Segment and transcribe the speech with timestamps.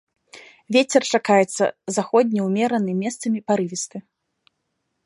[0.77, 1.63] Вецер чакаецца
[1.99, 3.97] заходні ўмераны, месцамі парывісты.